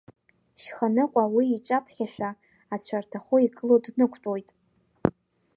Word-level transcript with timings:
Шьханыҟәа 0.61 1.23
уи 1.35 1.45
иҿаԥхьашәа 1.55 2.29
ацәарҭаӷәы 2.73 3.37
игылоу 3.45 3.79
днықәтәоит. 3.85 4.49